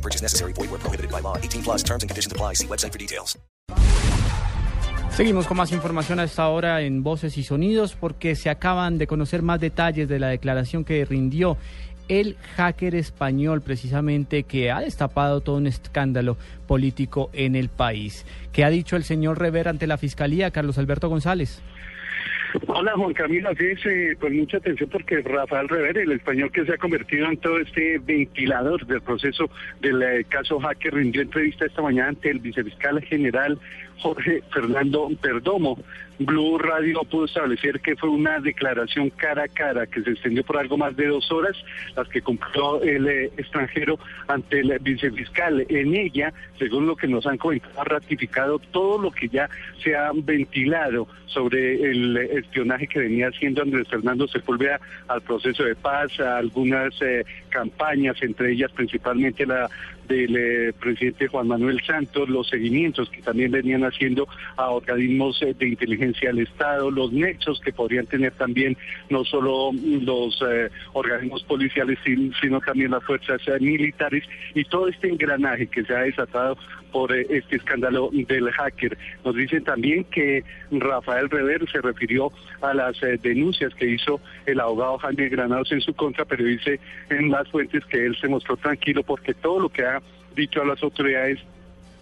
[0.00, 0.52] Purchase necessary.
[0.54, 1.36] Void where prohibited by law.
[1.36, 2.54] 18 plus terms and conditions apply.
[2.54, 3.38] See website for details.
[5.10, 9.06] Seguimos con más información a esta hora en Voces y Sonidos porque se acaban de
[9.06, 11.58] conocer más detalles de la declaración que rindió
[12.08, 16.36] el hacker español precisamente que ha destapado todo un escándalo
[16.66, 18.24] político en el país.
[18.52, 21.60] ¿Qué ha dicho el señor Rever ante la Fiscalía, Carlos Alberto González?
[22.66, 26.64] Hola Juan Camilo, así es, eh, con mucha atención porque Rafael Rever, el español que
[26.64, 29.48] se ha convertido en todo este ventilador del proceso
[29.80, 33.58] del eh, caso hacker, rindió entrevista esta mañana ante el vicefiscal general
[34.00, 35.78] Jorge Fernando Perdomo.
[36.18, 40.58] Blue Radio pudo establecer que fue una declaración cara a cara que se extendió por
[40.58, 41.56] algo más de dos horas,
[41.96, 43.98] las que cumplió el eh, extranjero
[44.28, 45.64] ante el vicefiscal.
[45.70, 49.48] En ella, según lo que nos han comentado, ha ratificado todo lo que ya
[49.82, 55.74] se ha ventilado sobre el espionaje que venía haciendo Andrés Fernando Sepúlveda al proceso de
[55.74, 59.68] paz, a algunas eh, campañas, entre ellas principalmente la
[60.08, 64.26] del eh, presidente Juan Manuel Santos, los seguimientos que también venían haciendo
[64.56, 68.76] a organismos eh, de inteligencia del Estado, los nexos que podrían tener también
[69.08, 70.42] no solo los
[70.94, 74.24] organismos policiales, sino también las fuerzas militares
[74.54, 76.58] y todo este engranaje que se ha desatado
[76.90, 78.98] por este escándalo del hacker.
[79.24, 82.29] Nos dicen también que Rafael Rever se refirió
[82.60, 87.30] a las denuncias que hizo el abogado Jaime Granados en su contra, pero dice en
[87.30, 90.00] las fuentes que él se mostró tranquilo porque todo lo que ha
[90.34, 91.40] dicho a las autoridades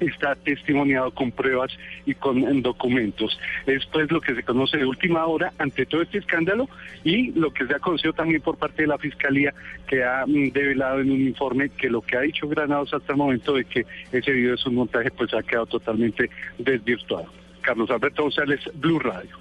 [0.00, 1.70] está testimoniado con pruebas
[2.06, 3.38] y con documentos.
[3.66, 6.68] Esto es lo que se conoce de última hora ante todo este escándalo
[7.04, 9.54] y lo que se ha conocido también por parte de la Fiscalía
[9.86, 13.18] que ha mm, develado en un informe que lo que ha dicho Granados hasta el
[13.18, 17.26] momento de que ese video es un montaje pues ha quedado totalmente desvirtuado.
[17.60, 19.36] Carlos Alberto González, Blue Radio.